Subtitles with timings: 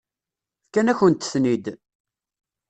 [0.65, 1.65] Fkan-akent-ten-id.